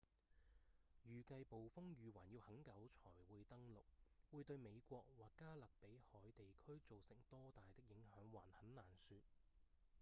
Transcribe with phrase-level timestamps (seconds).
[1.05, 3.83] 預計暴風雨還要很久才會登陸
[4.31, 9.17] 會對美國或加勒比海地區造成多大的影響還很難說